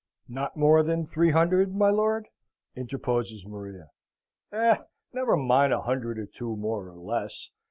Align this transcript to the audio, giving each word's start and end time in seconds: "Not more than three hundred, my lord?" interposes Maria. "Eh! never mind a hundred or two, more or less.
"Not 0.27 0.57
more 0.57 0.81
than 0.81 1.05
three 1.05 1.29
hundred, 1.29 1.75
my 1.75 1.91
lord?" 1.91 2.27
interposes 2.75 3.45
Maria. 3.45 3.91
"Eh! 4.51 4.77
never 5.13 5.37
mind 5.37 5.73
a 5.73 5.81
hundred 5.81 6.17
or 6.17 6.25
two, 6.25 6.55
more 6.55 6.87
or 6.89 6.97
less. 6.97 7.51